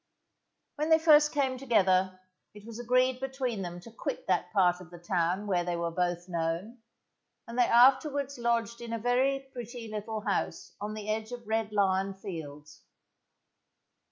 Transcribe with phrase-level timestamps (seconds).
[0.77, 2.19] When they first came together
[2.55, 5.91] it was agreed between them to quit that part of the town where they were
[5.91, 6.79] both known,
[7.47, 11.71] and they afterwards lodged in a very pretty little house on the edge of Red
[11.71, 12.81] Lion Fields.